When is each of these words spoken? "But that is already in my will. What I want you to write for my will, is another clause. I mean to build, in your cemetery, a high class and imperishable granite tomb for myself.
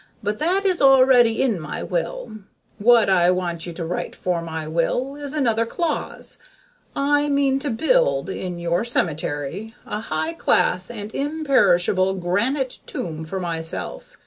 "But 0.23 0.39
that 0.39 0.65
is 0.65 0.81
already 0.81 1.43
in 1.43 1.59
my 1.59 1.83
will. 1.83 2.37
What 2.79 3.07
I 3.07 3.29
want 3.29 3.67
you 3.67 3.73
to 3.73 3.85
write 3.85 4.15
for 4.15 4.41
my 4.41 4.67
will, 4.67 5.15
is 5.15 5.31
another 5.31 5.63
clause. 5.63 6.39
I 6.95 7.29
mean 7.29 7.59
to 7.59 7.69
build, 7.69 8.27
in 8.27 8.57
your 8.57 8.83
cemetery, 8.83 9.75
a 9.85 9.99
high 9.99 10.33
class 10.33 10.89
and 10.89 11.13
imperishable 11.13 12.15
granite 12.15 12.79
tomb 12.87 13.25
for 13.25 13.39
myself. 13.39 14.17